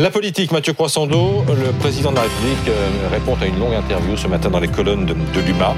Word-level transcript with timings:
La 0.00 0.08
politique, 0.10 0.50
Mathieu 0.50 0.72
Croissando, 0.72 1.44
le 1.46 1.72
président 1.78 2.10
de 2.10 2.16
la 2.16 2.22
République 2.22 2.68
euh, 2.68 2.88
répond 3.12 3.36
à 3.38 3.44
une 3.44 3.58
longue 3.58 3.74
interview 3.74 4.16
ce 4.16 4.28
matin 4.28 4.48
dans 4.48 4.58
les 4.60 4.68
colonnes 4.68 5.04
de, 5.04 5.12
de 5.12 5.40
l'UMA. 5.44 5.74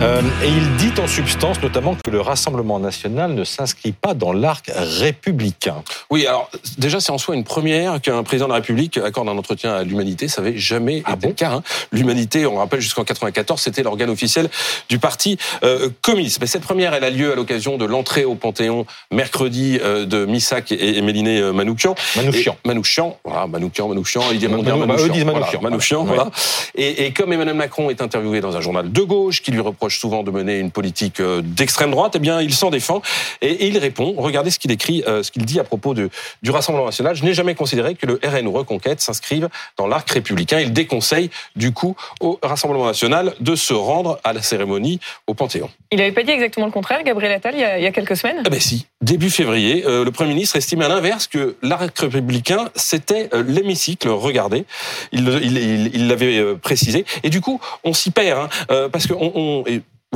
Euh, 0.00 0.22
et 0.42 0.48
il 0.48 0.76
dit 0.76 0.98
en 0.98 1.06
substance 1.06 1.60
notamment 1.60 1.94
que 2.02 2.10
le 2.10 2.22
Rassemblement 2.22 2.78
national 2.78 3.34
ne 3.34 3.44
s'inscrit 3.44 3.92
pas 3.92 4.14
dans 4.14 4.32
l'arc 4.32 4.70
républicain. 4.74 5.82
Oui, 6.10 6.26
alors 6.26 6.48
déjà 6.78 7.00
c'est 7.00 7.10
en 7.12 7.18
soi 7.18 7.34
une 7.34 7.44
première 7.44 8.00
qu'un 8.00 8.22
président 8.22 8.46
de 8.46 8.52
la 8.52 8.56
République 8.60 8.96
accorde 8.96 9.28
un 9.28 9.36
entretien 9.36 9.74
à 9.74 9.82
l'humanité. 9.82 10.26
Ça 10.28 10.40
n'avait 10.40 10.56
jamais 10.56 11.02
Ah 11.04 11.10
été 11.12 11.20
bon 11.20 11.28
le 11.28 11.34
cas. 11.34 11.50
hein. 11.56 11.62
L'humanité, 11.92 12.46
on 12.46 12.56
rappelle 12.56 12.80
jusqu'en 12.80 13.04
94, 13.04 13.60
c'était 13.60 13.82
l'organe 13.82 14.08
officiel 14.10 14.48
du 14.88 14.98
parti 14.98 15.36
euh, 15.64 15.90
communiste. 16.00 16.38
Mais 16.40 16.46
cette 16.46 16.62
première, 16.62 16.94
elle 16.94 17.04
a 17.04 17.10
lieu 17.10 17.30
à 17.30 17.34
l'occasion 17.34 17.76
de 17.76 17.84
l'entrée 17.84 18.24
au 18.24 18.36
Panthéon 18.36 18.86
mercredi 19.12 19.78
euh, 19.82 20.06
de 20.06 20.24
Missak 20.24 20.72
et, 20.72 20.96
et 20.96 21.02
Méliné 21.02 21.42
Manoukian. 21.52 21.94
Manouchian. 22.16 22.56
Et- 22.64 22.68
Manouchian, 22.68 23.18
voilà, 23.24 23.46
Manoukian, 23.66 23.88
Manouchian, 23.88 24.22
ils 24.32 24.38
disent, 24.38 24.48
bah, 24.48 24.96
eux 24.98 25.08
disent 25.08 25.24
Manouchian. 25.24 25.60
Voilà, 25.60 25.70
Manouchian, 25.70 26.00
Ouais. 26.02 26.06
voilà. 26.14 26.30
Et, 26.74 27.06
et 27.06 27.12
comme 27.12 27.32
Emmanuel 27.32 27.54
Macron 27.56 27.90
est 27.90 28.00
interviewé 28.00 28.40
dans 28.40 28.56
un 28.56 28.60
journal 28.60 28.90
de 28.90 29.02
gauche 29.02 29.42
qui 29.42 29.50
lui 29.50 29.60
reproche 29.60 29.98
souvent 29.98 30.22
de 30.22 30.30
mener 30.30 30.58
une 30.58 30.70
politique 30.70 31.20
euh, 31.20 31.42
d'extrême 31.42 31.90
droite, 31.90 32.12
eh 32.16 32.18
bien, 32.18 32.40
il 32.40 32.54
s'en 32.54 32.70
défend 32.70 33.02
et, 33.42 33.48
et 33.50 33.66
il 33.66 33.78
répond. 33.78 34.14
Regardez 34.16 34.50
ce 34.50 34.58
qu'il 34.58 34.70
écrit, 34.70 35.02
euh, 35.06 35.22
ce 35.22 35.30
qu'il 35.30 35.44
dit 35.44 35.58
à 35.60 35.64
propos 35.64 35.94
de, 35.94 36.10
du 36.42 36.50
Rassemblement 36.50 36.86
national. 36.86 37.16
Je 37.16 37.24
n'ai 37.24 37.34
jamais 37.34 37.54
considéré 37.54 37.94
que 37.94 38.06
le 38.06 38.20
RN 38.24 38.46
ou 38.46 38.52
Reconquête 38.52 39.00
s'inscrivent 39.00 39.48
dans 39.76 39.86
l'arc 39.86 40.08
républicain. 40.10 40.60
Il 40.60 40.72
déconseille, 40.72 41.30
du 41.56 41.72
coup, 41.72 41.96
au 42.20 42.38
Rassemblement 42.42 42.86
national 42.86 43.34
de 43.40 43.54
se 43.56 43.74
rendre 43.74 44.18
à 44.24 44.32
la 44.32 44.42
cérémonie 44.42 45.00
au 45.26 45.34
Panthéon. 45.34 45.68
Il 45.92 45.98
n'avait 45.98 46.12
pas 46.12 46.22
dit 46.22 46.30
exactement 46.30 46.66
le 46.66 46.72
contraire, 46.72 47.02
Gabriel 47.04 47.32
Attal, 47.32 47.54
il 47.54 47.60
y 47.60 47.64
a, 47.64 47.78
il 47.78 47.84
y 47.84 47.86
a 47.86 47.92
quelques 47.92 48.16
semaines 48.16 48.42
Ah 48.44 48.50
ben 48.50 48.60
si, 48.60 48.86
début 49.00 49.30
février, 49.30 49.84
euh, 49.86 50.04
le 50.04 50.10
Premier 50.10 50.30
ministre 50.30 50.56
estimait 50.56 50.84
à 50.84 50.88
l'inverse 50.88 51.26
que 51.26 51.56
l'arc 51.62 51.96
républicain, 51.98 52.68
c'était 52.74 53.28
euh, 53.34 53.42
l'hémicycle. 53.56 54.08
Regardez, 54.08 54.64
il 55.12 56.08
l'avait 56.08 56.38
euh, 56.38 56.54
précisé. 56.56 57.04
Et 57.22 57.30
du 57.30 57.40
coup, 57.40 57.60
on 57.84 57.92
s'y 57.92 58.10
perd, 58.10 58.40
hein, 58.40 58.48
euh, 58.70 58.88
parce 58.88 59.06
que 59.06 59.14
on, 59.14 59.64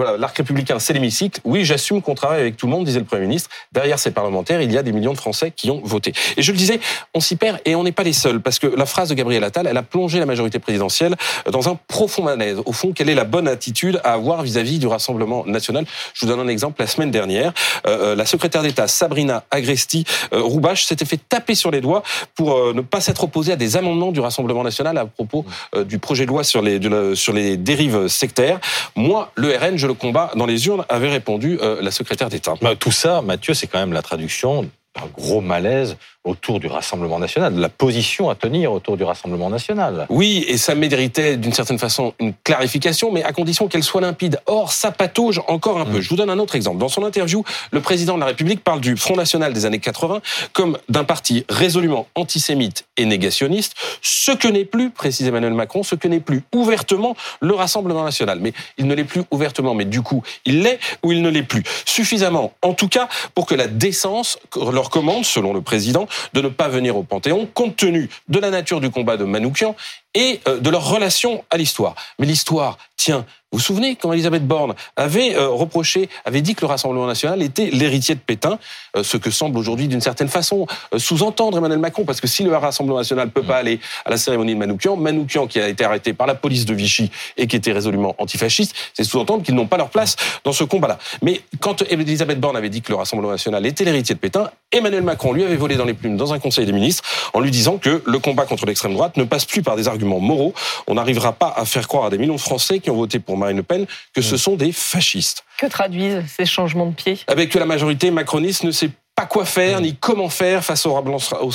voilà, 0.01 0.17
l'arc 0.17 0.35
républicain, 0.35 0.79
c'est 0.79 0.95
l'hémicycle. 0.95 1.43
Oui, 1.45 1.67
j'assume 1.67 2.01
qu'on 2.01 2.15
travaille 2.15 2.41
avec 2.41 2.57
tout 2.57 2.65
le 2.65 2.73
monde, 2.73 2.87
disait 2.87 3.01
le 3.01 3.05
Premier 3.05 3.27
ministre. 3.27 3.51
Derrière 3.71 3.99
ces 3.99 4.13
parlementaires, 4.13 4.63
il 4.63 4.73
y 4.73 4.79
a 4.79 4.83
des 4.83 4.93
millions 4.93 5.13
de 5.13 5.19
Français 5.19 5.53
qui 5.55 5.71
ont 5.71 5.83
voté. 5.85 6.15
Et 6.39 6.43
je 6.43 6.53
le 6.53 6.57
disais, 6.57 6.81
on 7.13 7.21
s'y 7.21 7.37
perd 7.37 7.59
et 7.67 7.75
on 7.75 7.85
n'est 7.85 7.93
pas 7.93 8.03
les 8.03 8.15
seuls, 8.15 8.41
parce 8.41 8.59
que 8.59 8.67
la 8.67 8.87
phrase 8.87 9.11
de 9.11 9.15
Gabriel 9.15 9.45
Attal, 9.45 9.67
elle 9.67 9.77
a 9.77 9.83
plongé 9.83 10.19
la 10.19 10.25
majorité 10.25 10.59
présidentielle 10.59 11.17
dans 11.53 11.69
un 11.69 11.79
profond 11.87 12.23
malaise. 12.23 12.63
Au 12.65 12.73
fond, 12.73 12.93
quelle 12.93 13.11
est 13.11 13.15
la 13.15 13.25
bonne 13.25 13.47
attitude 13.47 14.01
à 14.03 14.15
avoir 14.15 14.43
vis-à-vis 14.43 14.79
du 14.79 14.87
Rassemblement 14.87 15.45
national? 15.45 15.85
Je 16.15 16.25
vous 16.25 16.33
donne 16.33 16.41
un 16.41 16.49
exemple. 16.49 16.81
La 16.81 16.87
semaine 16.87 17.11
dernière, 17.11 17.53
euh, 17.87 18.15
la 18.15 18.25
secrétaire 18.25 18.63
d'État 18.63 18.89
Sabrina 18.89 19.45
Agresti 19.51 20.07
euh, 20.33 20.75
s'était 20.77 21.05
fait 21.05 21.21
taper 21.29 21.55
sur 21.55 21.71
les 21.71 21.83
doigts 21.83 22.03
pour 22.35 22.57
euh, 22.57 22.73
ne 22.73 22.81
pas 22.81 23.03
s'être 23.03 23.25
opposée 23.25 23.53
à 23.53 23.57
des 23.57 23.77
amendements 23.77 24.13
du 24.13 24.21
Rassemblement 24.21 24.65
national 24.65 24.97
à 24.97 25.05
propos 25.05 25.45
euh, 25.75 25.85
du 25.85 25.99
projet 25.99 26.25
de 26.25 26.31
loi 26.31 26.43
sur 26.43 26.63
les 26.63 27.57
dérives 27.59 28.09
sectaires. 28.09 28.61
Moi, 28.97 29.31
le 29.35 29.55
RN, 29.57 29.77
je 29.77 29.90
le 29.91 29.95
combats 29.95 30.31
dans 30.37 30.47
les 30.47 30.67
urnes, 30.67 30.85
avait 30.89 31.11
répondu 31.11 31.59
euh, 31.61 31.83
la 31.83 31.91
secrétaire 31.91 32.29
d'État. 32.29 32.55
Bah, 32.63 32.75
tout 32.77 32.93
ça, 32.93 33.23
Mathieu, 33.23 33.55
c'est 33.55 33.67
quand 33.67 33.79
même 33.79 33.93
la 33.93 34.03
traduction 34.03 34.71
d'un 34.97 35.07
gros 35.07 35.41
malaise 35.41 35.97
autour 36.25 36.61
du 36.61 36.67
Rassemblement 36.67 37.19
national, 37.19 37.55
de 37.55 37.61
la 37.61 37.71
position 37.71 38.29
à 38.29 38.35
tenir 38.35 38.73
autour 38.73 38.97
du 38.99 39.05
Rassemblement 39.05 39.49
national. 39.49 40.07
Oui, 40.11 40.45
et 40.49 40.59
ça 40.59 40.75
méritait 40.75 41.39
d'une 41.39 41.53
certaine 41.53 41.79
façon 41.79 42.13
une 42.19 42.35
clarification, 42.45 43.11
mais 43.11 43.23
à 43.23 43.33
condition 43.33 43.69
qu'elle 43.69 43.83
soit 43.83 44.03
limpide. 44.03 44.39
Or, 44.47 44.73
ça 44.73 44.91
patauge 44.91 45.41
encore 45.49 45.81
un 45.81 45.87
peu. 45.87 45.99
Mm. 45.99 46.01
Je 46.03 46.09
vous 46.11 46.17
donne 46.17 46.29
un 46.29 46.39
autre 46.39 46.57
exemple. 46.57 46.79
Dans 46.79 46.89
son 46.89 47.05
interview, 47.05 47.43
le 47.71 47.81
président 47.81 48.17
de 48.17 48.21
la 48.21 48.27
République 48.27 48.63
parle 48.63 48.81
du 48.81 48.97
Front 48.97 49.17
National 49.17 49.55
des 49.55 49.65
années 49.65 49.79
80 49.79 50.21
comme 50.53 50.77
d'un 50.89 51.05
parti 51.05 51.45
résolument 51.49 52.07
antisémite 52.15 52.85
et 52.99 53.07
négationniste, 53.07 53.75
ce 54.03 54.33
que 54.33 54.49
n'est 54.49 54.67
plus, 54.67 54.91
précise 54.91 55.27
Emmanuel 55.27 55.55
Macron, 55.55 55.83
ce 55.83 55.95
que 55.95 56.09
n'est 56.09 56.21
plus 56.21 56.43
ouvertement 56.55 57.17
le 57.41 57.55
Rassemblement 57.55 58.05
National. 58.05 58.41
Mais 58.41 58.53
il 58.77 58.87
ne 58.87 58.95
l'est 58.95 59.05
plus 59.05 59.23
ouvertement, 59.31 59.75
mais 59.75 59.87
du 59.87 60.03
coup, 60.03 60.23
il 60.45 60.63
l'est 60.63 60.81
ou 61.03 61.13
il 61.13 61.23
ne 61.23 61.31
l'est 61.31 61.45
plus. 61.45 61.63
Suffisamment, 61.87 62.53
en 62.61 62.75
tout 62.75 62.89
cas, 62.89 63.09
pour 63.35 63.47
que 63.47 63.55
la 63.55 63.69
décence 63.69 64.39
leur 64.81 64.89
commande, 64.89 65.27
selon 65.27 65.53
le 65.53 65.61
président, 65.61 66.09
de 66.33 66.41
ne 66.41 66.49
pas 66.49 66.69
venir 66.69 66.97
au 66.97 67.03
Panthéon, 67.03 67.47
compte 67.53 67.77
tenu 67.77 68.09
de 68.29 68.39
la 68.39 68.49
nature 68.49 68.81
du 68.81 68.89
combat 68.89 69.19
de 69.19 69.25
Manoukian 69.25 69.77
et 70.15 70.41
euh, 70.49 70.59
de 70.59 70.71
leur 70.71 70.89
relation 70.89 71.45
à 71.51 71.57
l'histoire. 71.57 71.95
Mais 72.19 72.27
l'histoire, 72.27 72.79
tiens, 72.97 73.25
vous 73.53 73.59
vous 73.59 73.65
souvenez 73.65 73.97
quand 73.97 74.13
Elisabeth 74.13 74.47
Borne 74.47 74.75
avait 74.95 75.35
euh, 75.35 75.49
reproché, 75.49 76.09
avait 76.25 76.41
dit 76.41 76.55
que 76.55 76.61
le 76.61 76.69
Rassemblement 76.69 77.07
national 77.07 77.43
était 77.43 77.69
l'héritier 77.71 78.15
de 78.15 78.21
Pétain, 78.21 78.61
euh, 78.97 79.03
ce 79.03 79.17
que 79.17 79.33
semble 79.33 79.59
aujourd'hui 79.59 79.89
d'une 79.89 80.01
certaine 80.01 80.29
façon 80.29 80.69
sous-entendre 80.97 81.59
Emmanuel 81.59 81.81
Macron, 81.81 82.05
parce 82.05 82.21
que 82.21 82.29
si 82.29 82.45
le 82.45 82.57
Rassemblement 82.57 82.99
national 82.99 83.27
ne 83.27 83.33
peut 83.33 83.43
pas 83.43 83.57
aller 83.57 83.81
à 84.05 84.11
la 84.11 84.19
cérémonie 84.19 84.55
de 84.55 84.59
Manoukian, 84.59 84.97
Manoukian 84.97 85.49
qui 85.49 85.59
a 85.61 85.69
été 85.69 85.85
arrêté 85.85 86.13
par 86.13 86.29
la 86.29 86.37
police 86.37 86.65
de 86.65 86.75
Vichy 86.75 87.11
et 87.37 87.49
qui 87.49 87.57
était 87.57 87.73
résolument 87.73 88.15
antifasciste, 88.19 88.73
c'est 88.95 89.03
sous-entendre 89.03 89.43
qu'ils 89.43 89.57
n'ont 89.57 89.67
pas 89.67 89.79
leur 89.79 89.91
place 89.91 90.15
dans 90.45 90.53
ce 90.53 90.63
combat-là. 90.63 90.99
Mais 91.23 91.41
quand 91.59 91.83
Elisabeth 91.91 92.39
Borne 92.39 92.57
avait 92.57 92.69
dit 92.69 92.83
que 92.83 92.93
le 92.93 92.99
Rassemblement 92.99 93.33
national 93.33 93.67
était 93.67 93.85
l'héritier 93.85 94.15
de 94.15 94.21
Pétain, 94.21 94.51
Emmanuel 94.71 95.03
Macron 95.03 95.33
lui 95.33 95.43
avait 95.43 95.57
volé 95.57 95.75
dans 95.75 95.85
les 95.85 95.95
plumes 95.95 96.17
dans 96.17 96.33
un 96.33 96.39
conseil 96.39 96.67
des 96.67 96.73
ministres 96.73 97.03
en 97.33 97.41
lui 97.41 97.51
disant 97.51 97.79
que 97.79 98.01
le 98.07 98.19
combat 98.21 98.45
contre 98.45 98.65
l'extrême 98.67 98.95
droite 98.95 99.17
ne 99.17 99.25
passe 99.25 99.45
plus 99.45 99.63
par 99.63 99.75
des 99.75 99.89
arguments 99.89 100.00
moraux. 100.05 100.55
On 100.87 100.95
n'arrivera 100.95 101.33
pas 101.33 101.53
à 101.57 101.65
faire 101.65 101.89
croire 101.89 102.07
à 102.07 102.11
des 102.11 102.19
millions 102.19 102.37
de 102.37 102.41
Français 102.41 102.81
qui 102.81 102.91
ont 102.91 102.97
voté 102.97 103.19
pour 103.19 103.37
Marine 103.37 103.59
Le 103.59 103.63
Pen 103.63 103.87
que 104.15 104.23
ce 104.23 104.37
sont 104.37 104.57
des 104.57 104.73
fascistes. 104.73 105.45
Que 105.59 105.67
traduisent 105.67 106.25
ces 106.37 106.47
changements 106.47 106.87
de 106.87 106.95
pied? 106.95 107.19
Avec 107.27 107.51
que 107.51 107.59
la 107.59 107.67
majorité 107.67 108.11
macroniste 108.11 108.65
ne 108.65 108.71
sait 108.71 108.89
pas 108.89 108.95
quoi 109.31 109.45
faire 109.45 109.81
ni 109.81 109.95
comment 109.95 110.29
faire 110.29 110.65
face 110.65 110.85
au 110.87 110.93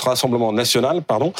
Rassemblement 0.03 0.51
national. 0.53 1.01
Pardon. 1.03 1.33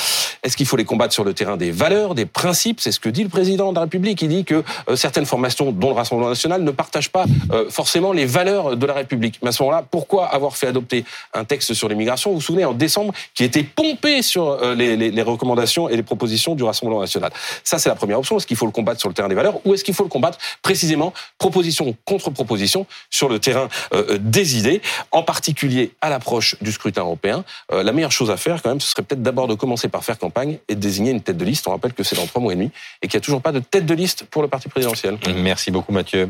Est-ce 0.43 0.57
qu'il 0.57 0.65
faut 0.67 0.75
les 0.77 0.83
combattre 0.85 1.13
sur 1.13 1.23
le 1.23 1.33
terrain 1.33 1.55
des 1.57 1.71
valeurs, 1.71 2.13
des 2.13 2.25
principes? 2.27 2.81
C'est 2.81 2.91
ce 2.91 2.99
que 2.99 3.09
dit 3.09 3.23
le 3.23 3.29
président 3.29 3.71
de 3.71 3.75
la 3.75 3.81
République. 3.81 4.21
Il 4.21 4.27
dit 4.27 4.43
que 4.43 4.63
euh, 4.89 4.95
certaines 4.97 5.25
formations, 5.25 5.71
dont 5.71 5.89
le 5.89 5.95
Rassemblement 5.95 6.29
national, 6.29 6.61
ne 6.61 6.71
partagent 6.71 7.09
pas 7.09 7.25
euh, 7.51 7.69
forcément 7.69 8.11
les 8.11 8.25
valeurs 8.25 8.75
de 8.75 8.85
la 8.85 8.93
République. 8.93 9.39
Mais 9.41 9.49
à 9.49 9.51
ce 9.53 9.63
moment-là, 9.63 9.83
pourquoi 9.89 10.27
avoir 10.27 10.57
fait 10.57 10.67
adopter 10.67 11.05
un 11.33 11.45
texte 11.45 11.73
sur 11.73 11.87
l'immigration? 11.87 12.31
Vous 12.31 12.35
vous 12.37 12.41
souvenez, 12.41 12.65
en 12.65 12.73
décembre, 12.73 13.13
qui 13.33 13.43
était 13.45 13.63
pompé 13.63 14.21
sur 14.21 14.45
euh, 14.49 14.75
les, 14.75 14.97
les- 14.97 15.11
les 15.11 15.21
recommandations 15.21 15.87
et 15.89 15.95
les 15.95 16.03
propositions 16.03 16.53
du 16.53 16.63
Rassemblement 16.63 16.99
national. 16.99 17.31
Ça, 17.63 17.79
c'est 17.79 17.89
la 17.89 17.95
première 17.95 18.19
option. 18.19 18.37
Est-ce 18.37 18.45
qu'il 18.45 18.57
faut 18.57 18.65
le 18.65 18.71
combattre 18.73 18.99
sur 18.99 19.07
le 19.09 19.15
terrain 19.15 19.29
des 19.29 19.35
valeurs 19.35 19.59
ou 19.65 19.73
est-ce 19.73 19.83
qu'il 19.85 19.93
faut 19.93 20.03
le 20.03 20.09
combattre 20.09 20.37
précisément 20.61 21.13
proposition 21.37 21.95
contre 22.03 22.29
proposition 22.29 22.85
sur 23.09 23.29
le 23.29 23.39
terrain 23.39 23.69
euh, 23.93 24.17
des 24.19 24.57
idées, 24.57 24.81
en 25.11 25.23
particulier 25.23 25.91
à 26.01 26.09
l'approche 26.25 26.55
du 26.61 26.71
scrutin 26.71 27.01
européen 27.01 27.43
Euh, 27.71 27.83
La 27.83 27.91
meilleure 27.91 28.11
chose 28.11 28.31
à 28.31 28.37
faire, 28.37 28.61
quand 28.61 28.69
même, 28.69 28.81
ce 28.81 28.89
serait 28.89 29.03
peut-être 29.03 29.21
d'abord 29.21 29.47
de 29.47 29.53
commencer 29.55 29.87
par 29.89 30.03
faire 30.03 30.17
campagne 30.17 30.57
et 30.67 30.75
de 30.75 30.79
désigner 30.79 31.11
une 31.11 31.21
tête 31.21 31.37
de 31.37 31.45
liste. 31.45 31.67
On 31.67 31.71
rappelle 31.71 31.93
que 31.93 32.03
c'est 32.03 32.15
dans 32.15 32.25
trois 32.25 32.41
mois 32.41 32.53
et 32.53 32.55
demi 32.55 32.71
et 33.01 33.07
qu'il 33.07 33.17
n'y 33.17 33.21
a 33.23 33.25
toujours 33.25 33.41
pas 33.41 33.51
de 33.51 33.59
tête 33.59 33.85
de 33.85 33.93
liste 33.93 34.23
pour 34.25 34.41
le 34.41 34.47
parti 34.47 34.67
présidentiel. 34.69 35.17
Merci 35.35 35.69
beaucoup, 35.71 35.91
Mathieu. 35.91 36.29